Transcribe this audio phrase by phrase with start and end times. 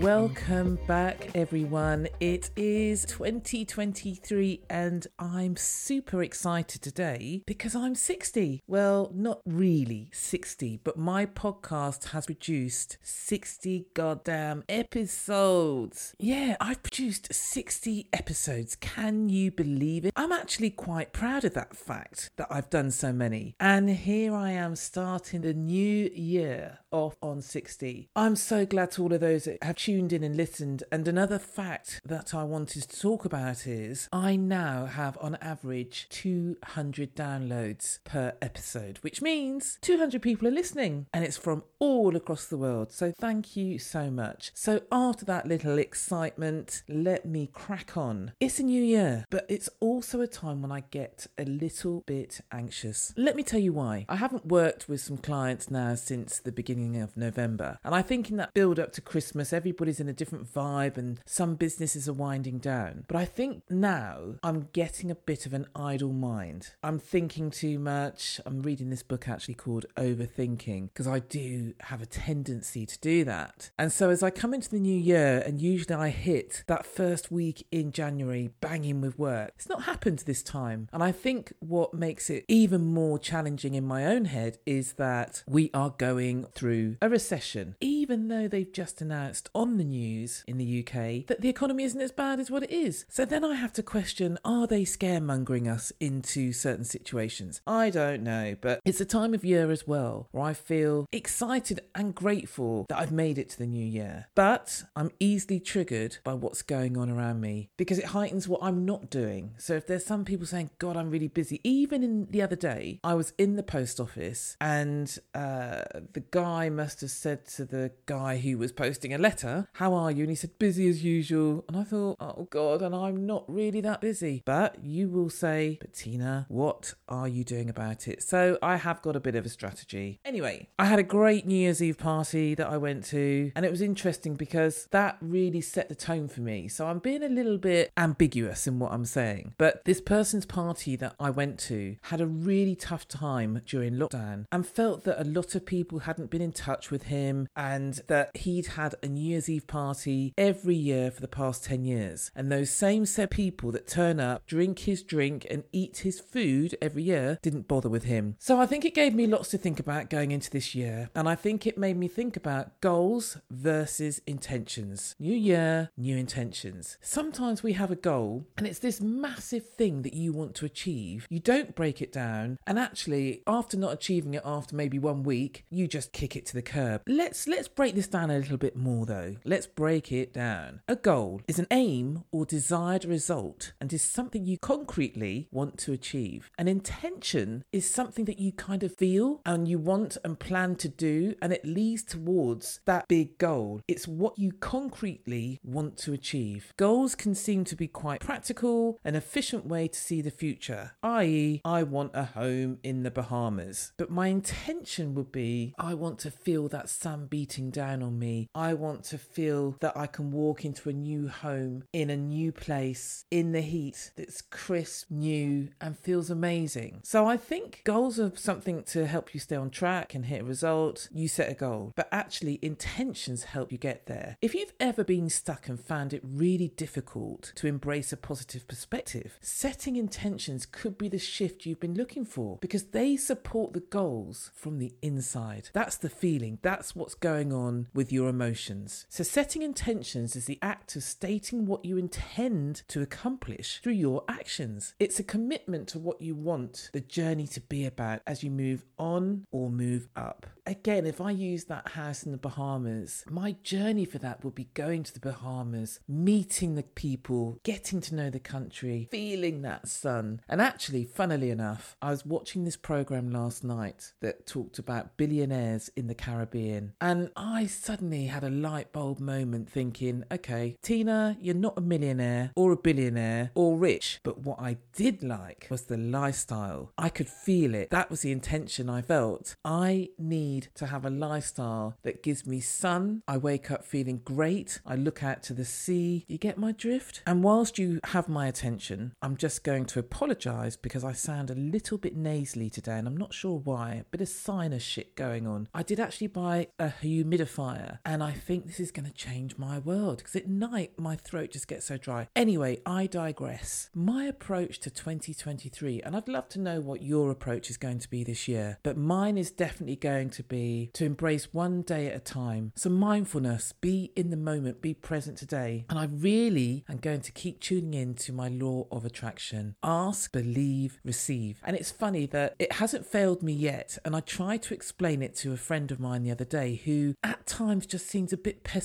[0.00, 2.08] Welcome back, everyone.
[2.20, 8.62] It is 2023, and I'm super excited today because I'm 60.
[8.66, 16.14] Well, not really 60, but my podcast has produced 60 goddamn episodes.
[16.18, 18.76] Yeah, I've produced 60 episodes.
[18.76, 20.14] Can you believe it?
[20.16, 23.54] I'm actually quite proud of that fact that I've done so many.
[23.60, 28.08] And here I am starting the new year off on 60.
[28.16, 30.84] I'm so glad to all of those that have tuned in and listened.
[30.92, 36.06] And another fact that I wanted to talk about is I now have on average
[36.10, 42.46] 200 downloads per episode, which means 200 people are listening and it's from all across
[42.46, 42.92] the world.
[42.92, 44.52] So thank you so much.
[44.54, 48.30] So after that little excitement, let me crack on.
[48.38, 52.42] It's a new year, but it's also a time when I get a little bit
[52.52, 53.12] anxious.
[53.16, 54.06] Let me tell you why.
[54.08, 57.78] I haven't worked with some clients now since the beginning of November.
[57.82, 61.20] And I think in that build up to Christmas, everybody's in a different vibe and
[61.24, 63.02] some businesses are winding down.
[63.08, 66.72] But I think now I'm getting a bit of an idle mind.
[66.82, 68.42] I'm thinking too much.
[68.44, 73.24] I'm reading this book actually called Overthinking because I do have a tendency to do
[73.24, 73.70] that.
[73.78, 77.32] And so as I come into the new year and usually I hit that first
[77.32, 80.90] week in January banging with work, it's not happened this time.
[80.92, 85.42] And I think what makes it even more challenging in my own head is that
[85.48, 90.58] we are going through a recession, even though they've just announced on the news in
[90.58, 93.04] the UK that the economy isn't as bad as what it is.
[93.08, 97.60] So then I have to question are they scaremongering us into certain situations?
[97.66, 101.80] I don't know, but it's a time of year as well where I feel excited
[101.94, 104.26] and grateful that I've made it to the new year.
[104.34, 108.84] But I'm easily triggered by what's going on around me because it heightens what I'm
[108.84, 109.54] not doing.
[109.58, 113.00] So if there's some people saying, God, I'm really busy, even in the other day,
[113.04, 117.92] I was in the post office and uh, the guy must have said to the
[118.06, 120.22] guy who was posting a letter, How are you?
[120.22, 121.64] And he said, Busy as usual.
[121.68, 124.42] And I thought, Oh God, and I'm not really that busy.
[124.44, 128.22] But you will say, But Tina, what are you doing about it?
[128.22, 130.20] So I have got a bit of a strategy.
[130.24, 133.70] Anyway, I had a great New Year's Eve party that I went to, and it
[133.70, 136.68] was interesting because that really set the tone for me.
[136.68, 139.54] So I'm being a little bit ambiguous in what I'm saying.
[139.58, 144.46] But this person's party that I went to had a really tough time during lockdown
[144.50, 148.36] and felt that a lot of people hadn't been in touch with him and that
[148.36, 152.30] he'd had a New Year's Eve party every year for the past 10 years.
[152.34, 156.76] And those same set people that turn up, drink his drink, and eat his food
[156.80, 158.36] every year didn't bother with him.
[158.38, 161.10] So I think it gave me lots to think about going into this year.
[161.14, 165.14] And I think it made me think about goals versus intentions.
[165.18, 166.96] New year, new intentions.
[167.00, 171.26] Sometimes we have a goal and it's this massive thing that you want to achieve.
[171.28, 175.64] You don't break it down, and actually, after not achieving it after maybe one week,
[175.70, 177.02] you just kick it to the curb.
[177.06, 179.36] Let's let's break this down a little bit more though.
[179.44, 180.80] Let's break it down.
[180.88, 185.92] A goal is an aim or desired result and is something you concretely want to
[185.92, 186.50] achieve.
[186.58, 190.88] An intention is something that you kind of feel and you want and plan to
[190.88, 193.80] do and it leads towards that big goal.
[193.88, 196.72] It's what you concretely want to achieve.
[196.76, 201.60] Goals can seem to be quite practical, an efficient way to see the future, i.e.,
[201.64, 203.92] I want a home in the Bahamas.
[203.96, 208.48] But my intention would be I want to feel that sun beating down on me.
[208.54, 212.52] I want to feel that I can walk into a new home in a new
[212.52, 217.00] place in the heat that's crisp, new, and feels amazing.
[217.02, 220.44] So I think goals are something to help you stay on track and hit a
[220.44, 221.08] result.
[221.12, 224.36] You set a goal, but actually, intentions help you get there.
[224.40, 229.38] If you've ever been stuck and found it really difficult to embrace a positive perspective,
[229.40, 234.50] setting intentions could be the shift you've been looking for because they support the goals
[234.54, 235.70] from the inside.
[235.72, 239.06] That's the feeling, that's what's going on with your emotions.
[239.12, 244.22] So, setting intentions is the act of stating what you intend to accomplish through your
[244.28, 244.94] actions.
[245.00, 248.84] It's a commitment to what you want the journey to be about as you move
[249.00, 250.46] on or move up.
[250.64, 254.68] Again, if I use that house in the Bahamas, my journey for that would be
[254.74, 260.40] going to the Bahamas, meeting the people, getting to know the country, feeling that sun.
[260.48, 265.90] And actually, funnily enough, I was watching this program last night that talked about billionaires
[265.96, 266.92] in the Caribbean.
[267.00, 272.50] And I suddenly had a light bulb moment thinking, okay, Tina, you're not a millionaire
[272.54, 274.20] or a billionaire or rich.
[274.22, 276.92] But what I did like was the lifestyle.
[276.98, 277.90] I could feel it.
[277.90, 279.56] That was the intention I felt.
[279.64, 283.22] I need to have a lifestyle that gives me sun.
[283.26, 284.80] I wake up feeling great.
[284.84, 286.24] I look out to the sea.
[286.28, 287.22] You get my drift?
[287.26, 291.54] And whilst you have my attention, I'm just going to apologize because I sound a
[291.54, 293.92] little bit nasally today and I'm not sure why.
[293.92, 295.68] A bit of sinus shit going on.
[295.74, 299.56] I did actually buy a humidifier and I think this is is going to change
[299.56, 302.26] my world because at night my throat just gets so dry.
[302.34, 303.88] Anyway, I digress.
[303.94, 308.10] My approach to 2023, and I'd love to know what your approach is going to
[308.10, 312.16] be this year, but mine is definitely going to be to embrace one day at
[312.16, 312.72] a time.
[312.74, 315.84] So, mindfulness, be in the moment, be present today.
[315.88, 320.32] And I really am going to keep tuning in to my law of attraction ask,
[320.32, 321.60] believe, receive.
[321.64, 323.98] And it's funny that it hasn't failed me yet.
[324.04, 327.14] And I tried to explain it to a friend of mine the other day who
[327.22, 328.79] at times just seems a bit pessimistic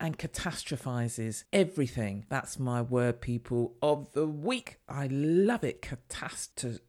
[0.00, 2.24] and catastrophizes everything.
[2.28, 4.78] That's my word, people of the week.
[4.88, 5.82] I love it.
[5.82, 6.80] Catast-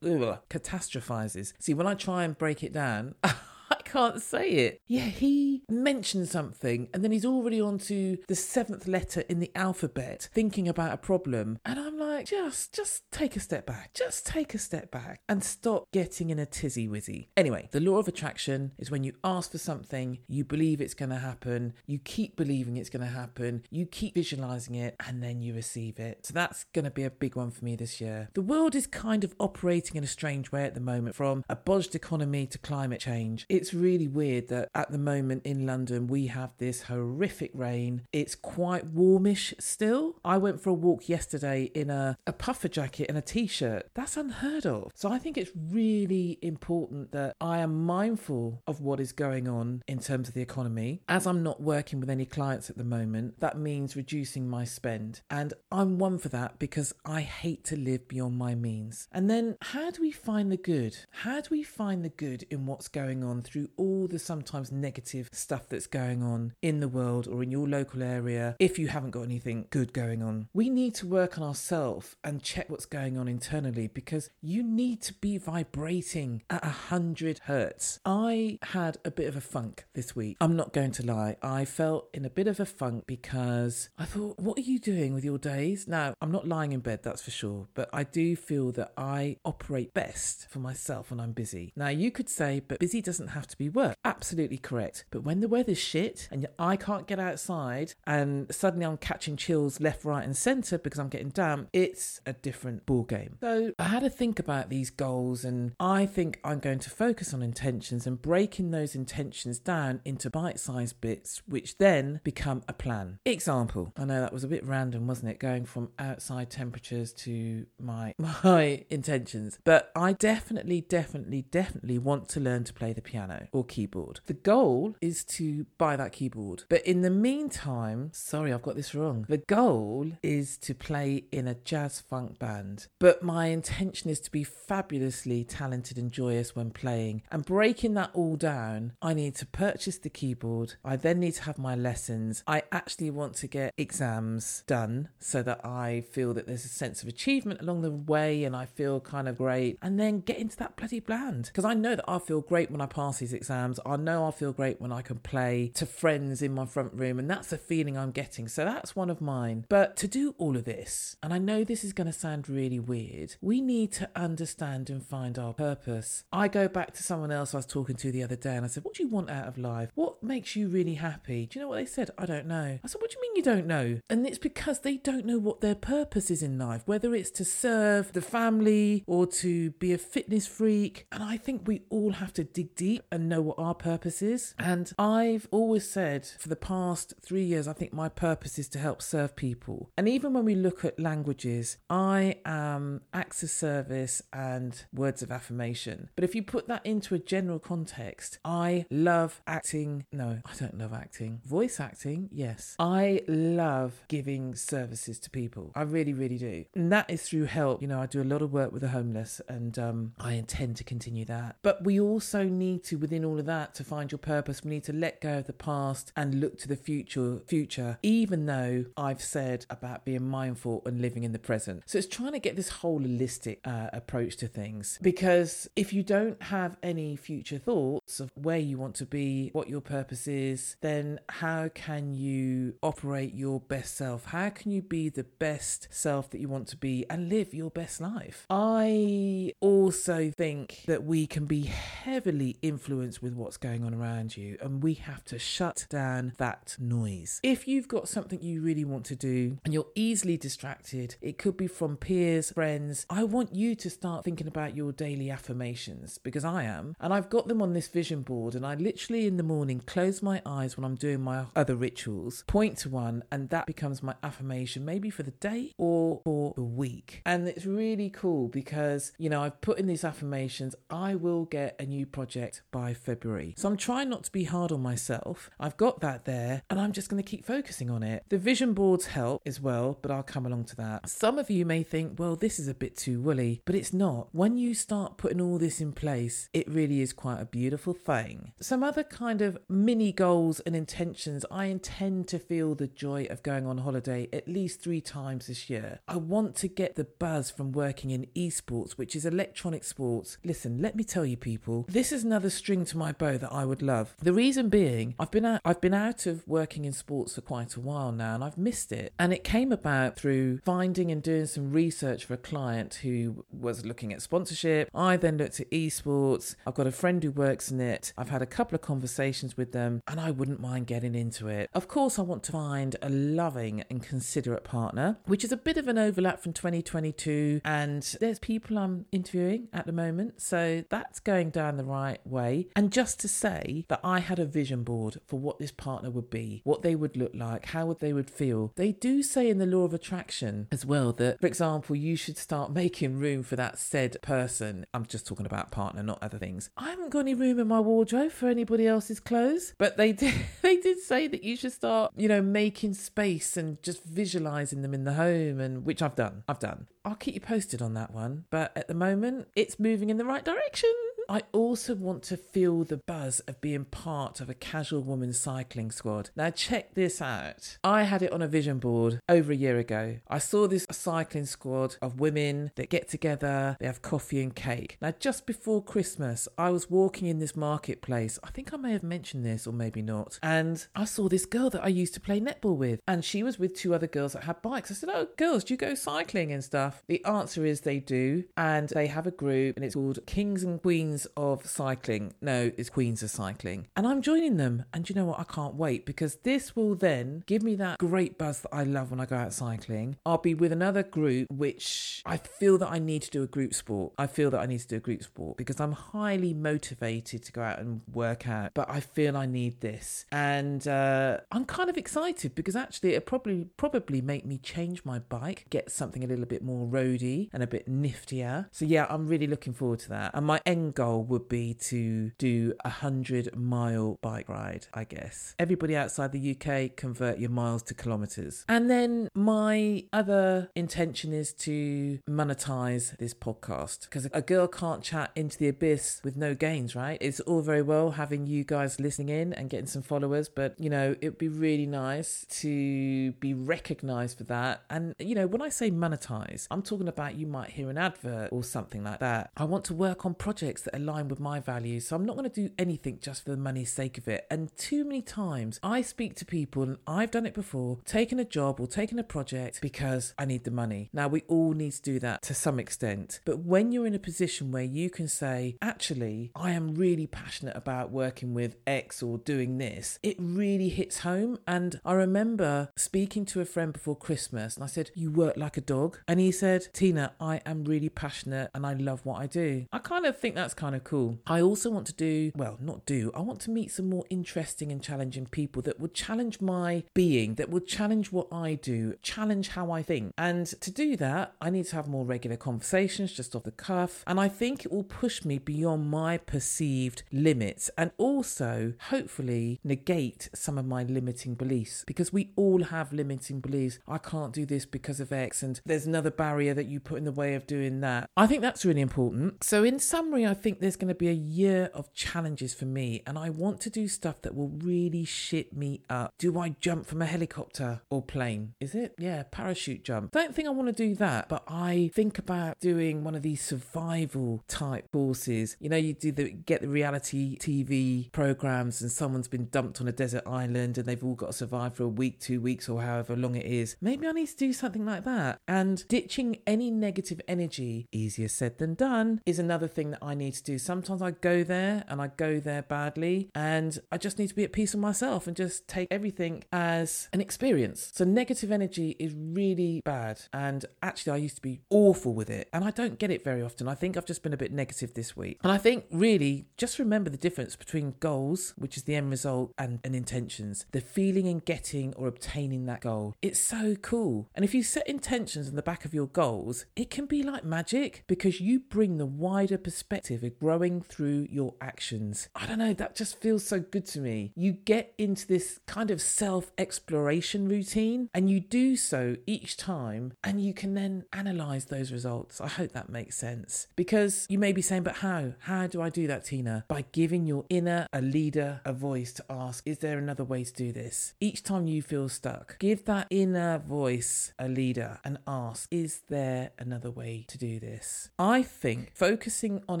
[0.50, 1.52] catastrophizes.
[1.58, 3.14] See, when I try and break it down,
[3.90, 4.80] can't say it.
[4.86, 9.50] Yeah, he mentioned something and then he's already on to the seventh letter in the
[9.54, 11.58] alphabet thinking about a problem.
[11.64, 13.92] And I'm like, just, just take a step back.
[13.94, 17.28] Just take a step back and stop getting in a tizzy wizzy.
[17.36, 21.10] Anyway, the law of attraction is when you ask for something, you believe it's going
[21.10, 25.40] to happen, you keep believing it's going to happen, you keep visualizing it, and then
[25.40, 26.26] you receive it.
[26.26, 28.28] So that's going to be a big one for me this year.
[28.34, 31.56] The world is kind of operating in a strange way at the moment from a
[31.56, 33.46] bodged economy to climate change.
[33.48, 38.02] It's really weird that at the moment in London we have this horrific rain.
[38.12, 40.16] It's quite warmish still.
[40.24, 43.88] I went for a walk yesterday in a, a puffer jacket and a t shirt.
[43.94, 44.92] That's unheard of.
[44.94, 49.82] So I think it's really important that I am mindful of what is going on
[49.88, 51.02] in terms of the economy.
[51.08, 55.22] As I'm not working with any clients at the moment, that means reducing my spend.
[55.30, 59.08] And I'm one for that because I hate to live beyond my means.
[59.12, 60.96] And then how do we find the good?
[61.10, 65.28] How do we find the good in what's going on through all the sometimes negative
[65.32, 69.10] stuff that's going on in the world or in your local area if you haven't
[69.10, 70.48] got anything good going on?
[70.52, 75.02] We need to work on ourselves and check what's going on internally because you need
[75.02, 78.00] to be vibrating at a hundred hertz.
[78.04, 80.36] I had a bit of a funk this week.
[80.40, 81.36] I'm not going to lie.
[81.42, 85.14] I felt in a bit of a funk because I thought, what are you doing
[85.14, 85.86] with your days?
[85.86, 89.36] Now, I'm not lying in bed, that's for sure, but I do feel that I
[89.44, 91.72] operate best for myself when I'm busy.
[91.76, 93.96] Now, you could say, but busy doesn't have to be work.
[94.04, 95.04] Absolutely correct.
[95.10, 99.80] But when the weather's shit and I can't get outside and suddenly I'm catching chills
[99.80, 103.36] left, right, and centre because I'm getting damp, it's a different ball game.
[103.40, 107.34] So I had to think about these goals, and I think I'm going to focus
[107.34, 113.18] on intentions and breaking those intentions down into bite-sized bits, which then become a plan.
[113.26, 113.92] Example.
[113.96, 115.38] I know that was a bit random, wasn't it?
[115.38, 122.40] Going from outside temperatures to my my intentions, but I definitely, definitely, definitely want to
[122.40, 124.20] learn to play the piano or keyboard.
[124.26, 126.64] The goal is to buy that keyboard.
[126.68, 129.26] But in the meantime, sorry, I've got this wrong.
[129.28, 132.88] The goal is to play in a jazz funk band.
[132.98, 137.22] But my intention is to be fabulously talented and joyous when playing.
[137.30, 140.74] And breaking that all down, I need to purchase the keyboard.
[140.84, 142.42] I then need to have my lessons.
[142.46, 147.02] I actually want to get exams done so that I feel that there's a sense
[147.02, 149.78] of achievement along the way and I feel kind of great.
[149.82, 151.46] And then get into that bloody band.
[151.46, 153.80] Because I know that I feel great when I pass these exams.
[153.84, 157.18] I know I feel great when I can play to friends in my front room,
[157.18, 158.48] and that's the feeling I'm getting.
[158.48, 159.66] So that's one of mine.
[159.68, 162.78] But to do all of this, and I know this is going to sound really
[162.78, 166.24] weird, we need to understand and find our purpose.
[166.32, 168.68] I go back to someone else I was talking to the other day, and I
[168.68, 169.90] said, What do you want out of life?
[169.94, 171.46] What makes you really happy?
[171.46, 172.10] Do you know what they said?
[172.18, 172.78] I don't know.
[172.82, 174.00] I said, What do you mean you don't know?
[174.08, 177.44] And it's because they don't know what their purpose is in life, whether it's to
[177.44, 181.06] serve the family or to be a fitness freak.
[181.12, 184.54] And I think we all have to dig deep and know what our purpose is.
[184.58, 188.78] And I've always said for the past three years, I think my purpose is to
[188.78, 189.90] help serve people.
[189.96, 195.30] And even when we look at languages, I am acts of service and words of
[195.30, 196.10] affirmation.
[196.14, 200.06] But if you put that into a general context, I love acting.
[200.12, 201.40] No, I don't love acting.
[201.44, 202.76] Voice acting, yes.
[202.78, 205.72] I love giving services to people.
[205.74, 206.64] I really, really do.
[206.74, 207.82] And that is through help.
[207.82, 210.76] You know, I do a lot of work with the homeless and um, I intend
[210.76, 211.56] to continue that.
[211.62, 214.84] But we also need to, within all of that, to find your purpose, we need
[214.84, 219.20] to let go of the past and look to the future, future, even though I've
[219.20, 221.82] said about being mindful and living in the present.
[221.86, 226.40] So it's trying to get this holistic uh, approach to things because if you don't
[226.40, 231.18] have any future thoughts of where you want to be, what your purpose is, then
[231.28, 234.26] how can you operate your best self?
[234.26, 237.70] How can you be the best self that you want to be and live your
[237.70, 238.46] best life?
[238.48, 244.36] I also think that we can be heavily influenced influenced with what's going on around
[244.36, 244.58] you.
[244.60, 247.40] And we have to shut down that noise.
[247.42, 251.56] If you've got something you really want to do and you're easily distracted, it could
[251.56, 253.06] be from peers, friends.
[253.08, 256.94] I want you to start thinking about your daily affirmations because I am.
[257.00, 258.54] And I've got them on this vision board.
[258.54, 262.44] And I literally in the morning close my eyes when I'm doing my other rituals,
[262.46, 266.62] point to one, and that becomes my affirmation, maybe for the day or for the
[266.62, 267.22] week.
[267.24, 270.74] And it's really cool because, you know, I've put in these affirmations.
[270.90, 273.54] I will get a new project by February.
[273.56, 275.50] So I'm trying not to be hard on myself.
[275.58, 278.24] I've got that there and I'm just going to keep focusing on it.
[278.28, 281.08] The vision boards help as well, but I'll come along to that.
[281.08, 284.28] Some of you may think, well, this is a bit too woolly, but it's not.
[284.32, 288.52] When you start putting all this in place, it really is quite a beautiful thing.
[288.60, 293.42] Some other kind of mini goals and intentions I intend to feel the joy of
[293.42, 296.00] going on holiday at least three times this year.
[296.08, 300.38] I want to get the buzz from working in esports, which is electronic sports.
[300.44, 302.50] Listen, let me tell you people, this is another
[302.84, 304.14] string to my bow that I would love.
[304.22, 307.76] The reason being, I've been out, I've been out of working in sports for quite
[307.76, 309.12] a while now and I've missed it.
[309.18, 313.84] And it came about through finding and doing some research for a client who was
[313.84, 314.88] looking at sponsorship.
[314.94, 316.54] I then looked at esports.
[316.66, 318.12] I've got a friend who works in it.
[318.16, 321.68] I've had a couple of conversations with them and I wouldn't mind getting into it.
[321.74, 325.76] Of course, I want to find a loving and considerate partner, which is a bit
[325.76, 327.60] of an overlap from 2022.
[327.64, 330.40] And there's people I'm interviewing at the moment.
[330.40, 332.68] So that's going down the right way.
[332.74, 336.30] And just to say that I had a vision board for what this partner would
[336.30, 338.72] be, what they would look like, how they would feel.
[338.76, 342.38] They do say in the law of attraction as well that, for example, you should
[342.38, 344.86] start making room for that said person.
[344.94, 346.70] I'm just talking about partner, not other things.
[346.76, 350.34] I haven't got any room in my wardrobe for anybody else's clothes, but they did
[350.62, 354.94] they did say that you should start, you know, making space and just visualizing them
[354.94, 356.42] in the home and which I've done.
[356.48, 356.86] I've done.
[357.04, 360.24] I'll keep you posted on that one, but at the moment it's moving in the
[360.24, 360.92] right direction.
[361.30, 365.92] I also want to feel the buzz of being part of a casual woman cycling
[365.92, 366.30] squad.
[366.34, 367.78] Now, check this out.
[367.84, 370.16] I had it on a vision board over a year ago.
[370.26, 374.98] I saw this cycling squad of women that get together, they have coffee and cake.
[375.00, 378.40] Now, just before Christmas, I was walking in this marketplace.
[378.42, 380.40] I think I may have mentioned this or maybe not.
[380.42, 383.56] And I saw this girl that I used to play netball with, and she was
[383.56, 384.90] with two other girls that had bikes.
[384.90, 387.04] I said, Oh, girls, do you go cycling and stuff?
[387.06, 388.42] The answer is they do.
[388.56, 392.34] And they have a group, and it's called Kings and Queens of cycling.
[392.40, 393.88] No, it's Queens of cycling.
[393.96, 394.84] And I'm joining them.
[394.92, 395.40] And you know what?
[395.40, 399.10] I can't wait because this will then give me that great buzz that I love
[399.10, 400.16] when I go out cycling.
[400.24, 403.74] I'll be with another group, which I feel that I need to do a group
[403.74, 404.12] sport.
[404.18, 407.52] I feel that I need to do a group sport because I'm highly motivated to
[407.52, 410.24] go out and work out, but I feel I need this.
[410.32, 415.18] And uh, I'm kind of excited because actually it probably probably make me change my
[415.18, 418.66] bike, get something a little bit more roady and a bit niftier.
[418.70, 420.32] So yeah, I'm really looking forward to that.
[420.34, 425.54] And my end goal would be to do a hundred mile bike ride, I guess.
[425.58, 428.64] Everybody outside the UK convert your miles to kilometers.
[428.68, 435.30] And then my other intention is to monetize this podcast because a girl can't chat
[435.34, 437.18] into the abyss with no gains, right?
[437.20, 440.90] It's all very well having you guys listening in and getting some followers, but you
[440.90, 444.82] know, it'd be really nice to be recognized for that.
[444.90, 448.50] And you know, when I say monetize, I'm talking about you might hear an advert
[448.52, 449.50] or something like that.
[449.56, 452.06] I want to work on projects that align with my values.
[452.06, 454.46] So I'm not going to do anything just for the money's sake of it.
[454.50, 458.44] And too many times I speak to people, and I've done it before, taken a
[458.44, 461.10] job or taken a project because I need the money.
[461.12, 463.40] Now, we all need to do that to some extent.
[463.44, 467.76] But when you're in a position where you can say, actually, I am really passionate
[467.76, 471.58] about working with X or doing this, it really hits home.
[471.66, 475.76] And I remember speaking to a friend before Christmas, and I said, You work like
[475.76, 476.18] a dog.
[476.28, 479.86] And he said, Tina, I am really passionate and I love what I do.
[479.92, 481.38] I kind of think that's kind of cool.
[481.46, 484.90] I also want to do, well, not do, I want to meet some more interesting
[484.90, 489.68] and challenging people that would challenge my being, that would challenge what I do, challenge
[489.68, 490.32] how I think.
[490.38, 494.24] And to do that, I need to have more regular conversations just off the cuff.
[494.26, 500.48] And I think it will push me beyond my perceived limits and also hopefully negate
[500.54, 503.98] some of my limiting beliefs because we all have limiting beliefs.
[504.08, 507.24] I can't do this because of X, and there's another barrier that you put in
[507.24, 508.30] the way of doing that.
[508.36, 509.62] I think that's really important.
[509.62, 513.22] So, in summary, I think there's going to be a year of challenges for me,
[513.26, 516.32] and I want to do stuff that will really shit me up.
[516.38, 518.74] Do I jump from a helicopter or plane?
[518.80, 519.14] Is it?
[519.18, 520.32] Yeah, parachute jump.
[520.32, 523.62] Don't think I want to do that, but I think about doing one of these
[523.62, 525.76] survival type courses.
[525.80, 530.08] You know, you do the get the reality TV programs, and someone's been dumped on
[530.08, 533.02] a desert island, and they've all got to survive for a week, two weeks, or
[533.02, 533.96] however long it is.
[534.00, 535.58] Maybe I need to do something like that.
[535.66, 540.54] And ditching any negative energy, easier said than done, is another thing that I need
[540.54, 540.78] to to do.
[540.78, 544.64] Sometimes I go there and I go there badly, and I just need to be
[544.64, 548.10] at peace with myself and just take everything as an experience.
[548.14, 550.40] So, negative energy is really bad.
[550.52, 553.62] And actually, I used to be awful with it, and I don't get it very
[553.62, 553.88] often.
[553.88, 555.58] I think I've just been a bit negative this week.
[555.62, 559.72] And I think really just remember the difference between goals, which is the end result,
[559.78, 560.86] and, and intentions.
[560.92, 563.34] The feeling in getting or obtaining that goal.
[563.42, 564.48] It's so cool.
[564.54, 567.64] And if you set intentions in the back of your goals, it can be like
[567.64, 572.48] magic because you bring the wider perspective of growing through your actions.
[572.54, 574.52] I don't know, that just feels so good to me.
[574.56, 580.32] You get into this kind of self exploration routine and you do so each time
[580.42, 582.60] and you can then analyze those results.
[582.60, 585.52] I hope that makes sense because you may be saying, but how?
[585.60, 586.84] How do I do that, Tina?
[586.88, 590.72] By giving your inner a leader a voice to ask, is there another way to
[590.72, 591.34] do this?
[591.40, 596.70] Each time you feel stuck, give that inner voice a leader and ask, is there
[596.78, 598.30] another way to do this?
[598.38, 600.00] I think focusing on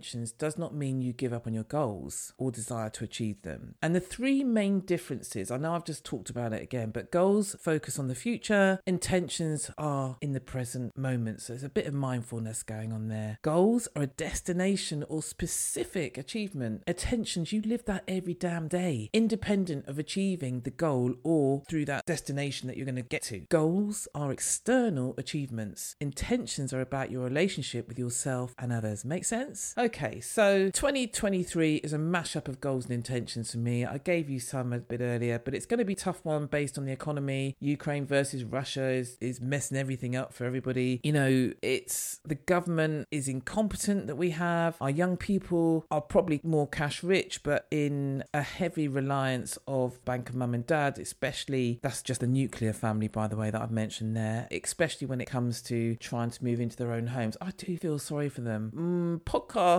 [0.00, 3.74] intentions does not mean you give up on your goals or desire to achieve them.
[3.82, 7.54] And the three main differences, I know I've just talked about it again, but goals
[7.60, 11.42] focus on the future, intentions are in the present moment.
[11.42, 13.38] So there's a bit of mindfulness going on there.
[13.42, 16.82] Goals are a destination or specific achievement.
[16.86, 22.06] Intentions, you live that every damn day, independent of achieving the goal or through that
[22.06, 23.40] destination that you're going to get to.
[23.50, 25.94] Goals are external achievements.
[26.00, 29.04] Intentions are about your relationship with yourself and others.
[29.04, 29.74] Make sense?
[29.76, 29.89] Okay,
[30.20, 33.84] so 2023 is a mashup of goals and intentions for me.
[33.84, 36.46] I gave you some a bit earlier, but it's going to be a tough one
[36.46, 37.56] based on the economy.
[37.60, 41.00] Ukraine versus Russia is, is messing everything up for everybody.
[41.02, 44.76] You know, it's the government is incompetent that we have.
[44.80, 50.28] Our young people are probably more cash rich, but in a heavy reliance of bank
[50.28, 53.70] of mum and dad, especially that's just the nuclear family, by the way, that I've
[53.70, 57.36] mentioned there, especially when it comes to trying to move into their own homes.
[57.40, 58.72] I do feel sorry for them.
[58.74, 59.24] Mm,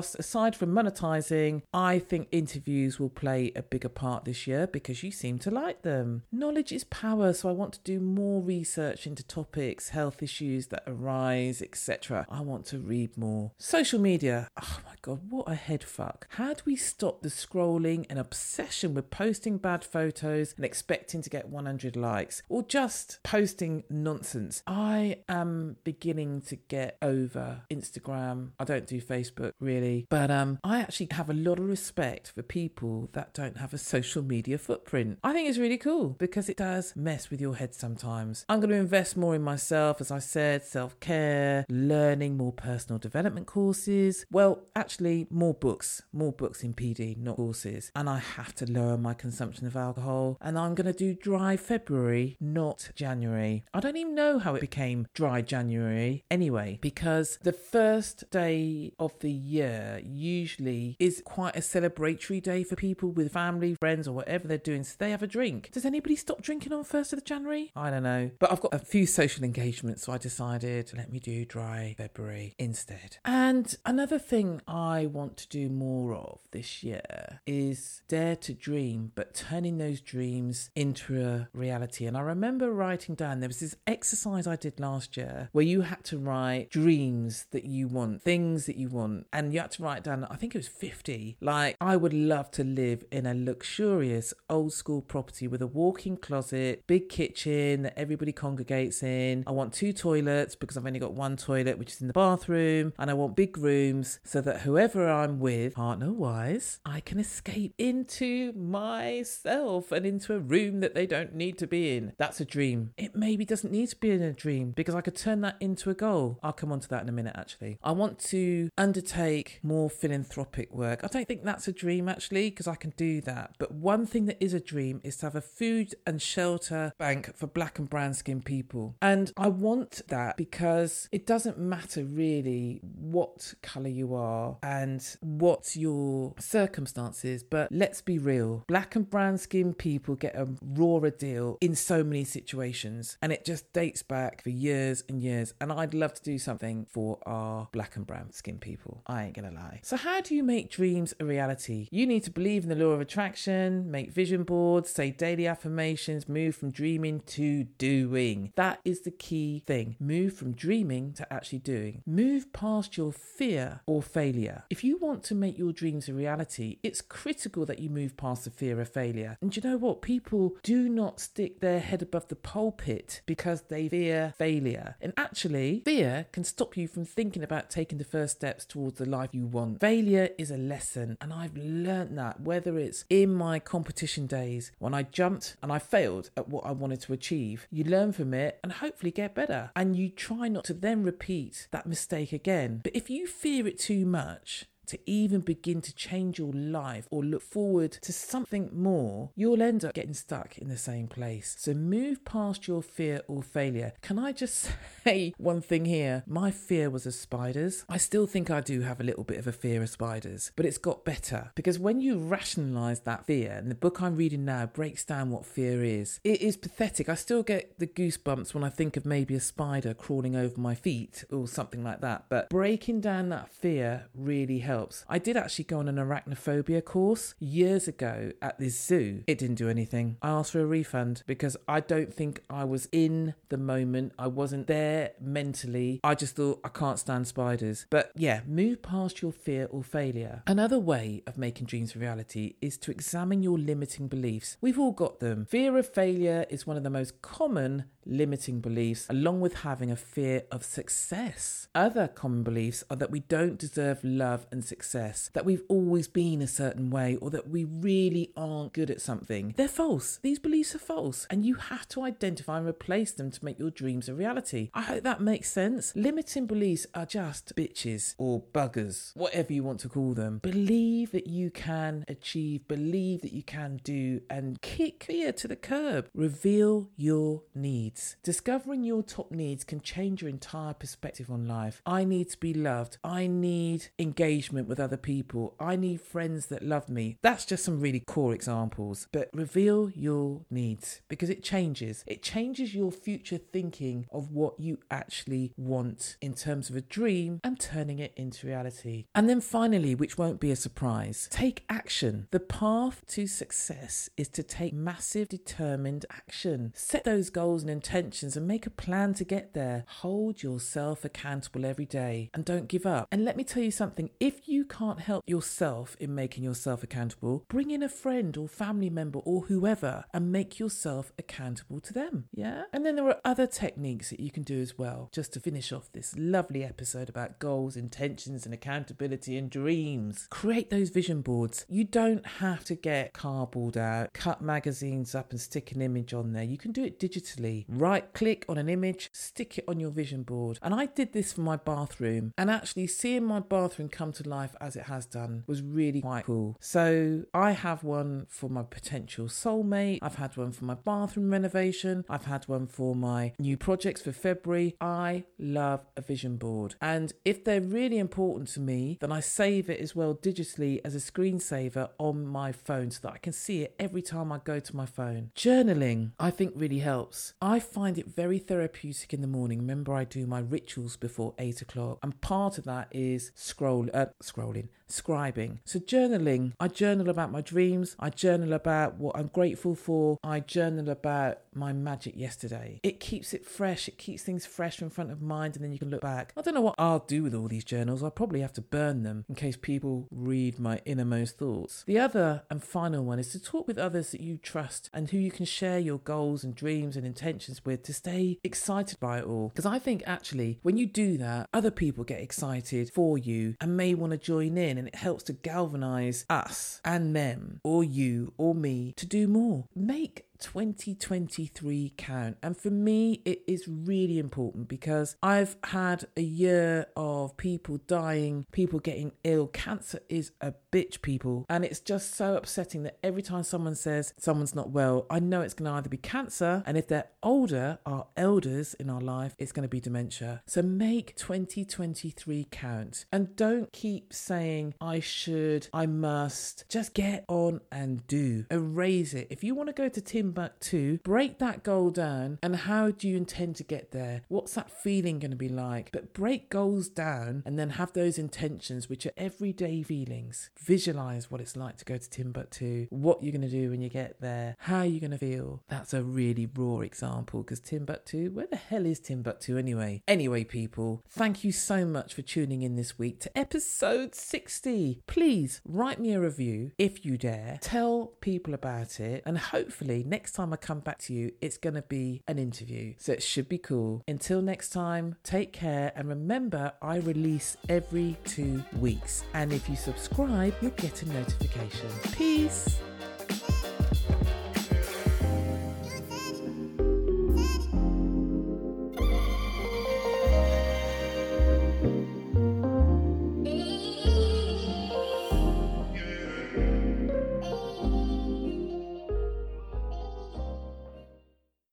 [0.01, 5.03] podcasts, aside from monetizing, I think interviews will play a bigger part this year because
[5.03, 6.23] you seem to like them.
[6.31, 10.83] Knowledge is power, so I want to do more research into topics, health issues that
[10.87, 12.25] arise, etc.
[12.29, 13.51] I want to read more.
[13.57, 14.47] Social media.
[14.61, 16.27] Oh my god, what a head fuck.
[16.31, 21.29] How do we stop the scrolling and obsession with posting bad photos and expecting to
[21.29, 24.63] get 100 likes or just posting nonsense?
[24.67, 28.51] I am beginning to get over Instagram.
[28.59, 32.41] I don't do Facebook really, but um I actually have a lot of respect for
[32.41, 35.19] people that don't have a social media footprint.
[35.23, 38.45] I think it's really cool because it does mess with your head sometimes.
[38.49, 43.47] I'm going to invest more in myself as I said, self-care, learning more personal development
[43.47, 44.25] courses.
[44.31, 47.91] Well, actually more books, more books in PD, not courses.
[47.95, 51.57] And I have to lower my consumption of alcohol and I'm going to do dry
[51.57, 53.63] February, not January.
[53.73, 59.17] I don't even know how it became dry January anyway because the first day of
[59.19, 64.47] the year usually is quite a celebratory day for people with family, friends, or whatever
[64.47, 64.83] they're doing.
[64.83, 65.69] So they have a drink.
[65.71, 67.71] Does anybody stop drinking on 1st of January?
[67.75, 68.31] I don't know.
[68.39, 72.55] But I've got a few social engagements, so I decided let me do dry February
[72.57, 73.17] instead.
[73.25, 79.11] And another thing I want to do more of this year is dare to dream,
[79.15, 82.05] but turning those dreams into a reality.
[82.05, 85.81] And I remember writing down there was this exercise I did last year where you
[85.81, 89.83] had to write dreams that you want, things that you want, and you had to
[89.83, 91.37] write down, I think it was 50.
[91.41, 96.05] Like, I would love to live in a luxurious old school property with a walk
[96.05, 99.43] in closet, big kitchen that everybody congregates in.
[99.47, 102.93] I want two toilets because I've only got one toilet, which is in the bathroom,
[102.97, 107.73] and I want big rooms so that whoever I'm with, partner wise, I can escape
[107.77, 112.13] into myself and into a room that they don't need to be in.
[112.17, 112.93] That's a dream.
[112.97, 115.89] It maybe doesn't need to be in a dream because I could turn that into
[115.89, 116.39] a goal.
[116.41, 117.77] I'll come on to that in a minute, actually.
[117.83, 121.01] I want to undertake more philanthropic work.
[121.03, 123.55] I don't think that's a dream, actually, because I can do that.
[123.59, 127.35] But one thing that is a dream is to have a food and shelter bank
[127.35, 128.95] for black and brown skinned people.
[129.01, 135.75] And I want that because it doesn't matter really what colour you are and what
[135.75, 141.57] your circumstances, but let's be real black and brown skinned people get a rawer deal
[141.61, 145.53] in so many situations, and it just dates back for years and years.
[145.59, 149.01] And I'd love to do something for our black and brown skinned people.
[149.07, 149.79] I ain't gonna lie.
[149.83, 151.87] So, how do you make dreams a reality?
[151.91, 156.29] You need to believe in the law of attraction, make vision boards, say daily affirmations,
[156.29, 158.53] move from dreaming to doing.
[158.55, 159.95] That is the key thing.
[159.99, 162.03] Move from dreaming to actually doing.
[162.05, 164.63] Move past your fear or failure.
[164.69, 168.45] If you want to make your dreams a reality, it's critical that you move past
[168.45, 169.37] the fear of failure.
[169.41, 170.01] And you know what?
[170.01, 174.95] People do not stick their head above the pulpit because they fear failure.
[175.01, 179.05] And actually, fear can stop you from thinking about taking the first steps towards the
[179.09, 179.79] life you want.
[179.79, 184.93] Failure is a lesson, and I've learned that whether it's in my competition days when
[184.93, 188.59] I jumped and I failed at what I wanted to achieve, you learn from it
[188.63, 189.71] and hopefully get better.
[189.75, 192.81] And you try not to then repeat that mistake again.
[192.83, 197.23] But if you fear it too much, to even begin to change your life or
[197.23, 201.55] look forward to something more, you'll end up getting stuck in the same place.
[201.57, 203.93] So move past your fear or failure.
[204.01, 204.69] Can I just
[205.03, 206.23] say one thing here?
[206.27, 207.85] My fear was of spiders.
[207.87, 210.65] I still think I do have a little bit of a fear of spiders, but
[210.65, 214.65] it's got better because when you rationalize that fear, and the book I'm reading now
[214.65, 217.07] breaks down what fear is, it is pathetic.
[217.07, 220.75] I still get the goosebumps when I think of maybe a spider crawling over my
[220.75, 222.25] feet or something like that.
[222.29, 225.05] But breaking down that fear really helps helps.
[225.07, 229.23] I did actually go on an arachnophobia course years ago at this zoo.
[229.27, 230.17] It didn't do anything.
[230.23, 234.13] I asked for a refund because I don't think I was in the moment.
[234.17, 235.99] I wasn't there mentally.
[236.03, 237.85] I just thought I can't stand spiders.
[237.91, 240.41] But yeah, move past your fear or failure.
[240.47, 244.57] Another way of making dreams reality is to examine your limiting beliefs.
[244.61, 245.45] We've all got them.
[245.45, 249.95] Fear of failure is one of the most common limiting beliefs, along with having a
[249.95, 251.67] fear of success.
[251.75, 256.41] Other common beliefs are that we don't deserve love and success, that we've always been
[256.41, 259.53] a certain way, or that we really aren't good at something.
[259.57, 260.19] They're false.
[260.21, 263.69] These beliefs are false, and you have to identify and replace them to make your
[263.71, 264.69] dreams a reality.
[264.73, 265.93] I hope that makes sense.
[265.95, 270.39] Limiting beliefs are just bitches or buggers, whatever you want to call them.
[270.39, 275.55] Believe that you can achieve, believe that you can do, and kick fear to the
[275.55, 276.07] curb.
[276.15, 278.15] Reveal your needs.
[278.23, 281.81] Discovering your top needs can change your entire perspective on life.
[281.85, 282.97] I need to be loved.
[283.03, 285.55] I need engagement with other people.
[285.59, 287.17] I need friends that love me.
[287.21, 289.07] That's just some really core examples.
[289.11, 292.03] But reveal your needs because it changes.
[292.07, 297.39] It changes your future thinking of what you actually want in terms of a dream
[297.43, 299.05] and turning it into reality.
[299.15, 302.27] And then finally, which won't be a surprise, take action.
[302.31, 306.73] The path to success is to take massive, determined action.
[306.75, 309.85] Set those goals and intentions and make a plan to get there.
[309.87, 313.07] Hold yourself accountable every day and don't give up.
[313.11, 314.09] And let me tell you something
[314.47, 319.19] you can't help yourself in making yourself accountable, bring in a friend or family member
[319.19, 322.25] or whoever and make yourself accountable to them.
[322.33, 322.63] Yeah.
[322.73, 325.71] And then there are other techniques that you can do as well, just to finish
[325.71, 330.27] off this lovely episode about goals, intentions, and accountability and dreams.
[330.29, 331.65] Create those vision boards.
[331.67, 336.33] You don't have to get cardboard out, cut magazines up, and stick an image on
[336.33, 336.43] there.
[336.43, 340.23] You can do it digitally right click on an image, stick it on your vision
[340.23, 340.59] board.
[340.61, 344.55] And I did this for my bathroom, and actually seeing my bathroom come to life
[344.59, 346.57] as it has done was really quite cool.
[346.59, 352.05] So I have one for my potential soulmate, I've had one for my bathroom renovation,
[352.09, 354.75] I've had one for my new projects for February.
[354.81, 359.69] I love a vision board, and if they're really important to me, then I save
[359.69, 363.61] it as well digitally as a screensaver on my phone so that I can see
[363.63, 365.31] it every time I go to my phone.
[365.35, 367.33] Journaling, I think, really helps.
[367.41, 369.59] I find it very therapeutic in the morning.
[369.59, 374.07] Remember, I do my rituals before eight o'clock, and part of that is scroll, uh,
[374.21, 375.59] scrolling, scribing.
[375.65, 380.39] So, journaling, I journal about my dreams, I journal about what I'm grateful for, I
[380.39, 382.79] journal about my magic yesterday.
[382.83, 385.79] It keeps it fresh, it keeps things fresh in front of mind, and then you
[385.79, 386.33] can look back.
[386.37, 388.03] I don't know what I'll do with all these journals.
[388.03, 391.83] I'll probably have to burn them in case people read my innermost thoughts.
[391.85, 395.17] The other and final one is to talk with others that you trust and who
[395.17, 399.25] you can share your goals and dreams and intentions with to stay excited by it
[399.25, 399.49] all.
[399.49, 403.77] Because I think actually, when you do that, other people get excited for you and
[403.77, 408.33] may want to join in and it helps to galvanize us and them or you
[408.37, 409.65] or me to do more.
[409.75, 412.37] Make 2023 count.
[412.43, 418.45] And for me, it is really important because I've had a year of people dying,
[418.51, 419.47] people getting ill.
[419.47, 421.45] Cancer is a bitch, people.
[421.49, 425.41] And it's just so upsetting that every time someone says someone's not well, I know
[425.41, 429.35] it's going to either be cancer, and if they're older, our elders in our life,
[429.37, 430.41] it's going to be dementia.
[430.45, 436.65] So make 2023 count and don't keep saying, I should, I must.
[436.69, 438.45] Just get on and do.
[438.49, 439.27] Erase it.
[439.29, 443.05] If you want to go to Tim Timbuktu, break that goal down and how do
[443.09, 444.21] you intend to get there?
[444.29, 445.91] What's that feeling going to be like?
[445.91, 450.49] But break goals down and then have those intentions, which are everyday feelings.
[450.57, 453.89] Visualize what it's like to go to Timbuktu, what you're going to do when you
[453.89, 455.63] get there, how you're going to feel.
[455.67, 460.01] That's a really raw example because Timbuktu, where the hell is Timbuktu anyway?
[460.07, 465.01] Anyway, people, thank you so much for tuning in this week to episode 60.
[465.07, 470.20] Please write me a review if you dare, tell people about it, and hopefully next
[470.21, 472.93] next time I come back to you, it's going to be an interview.
[472.99, 474.03] So it should be cool.
[474.07, 475.91] Until next time, take care.
[475.95, 479.23] And remember, I release every two weeks.
[479.33, 481.89] And if you subscribe, you'll get a notification.
[482.11, 482.79] Peace.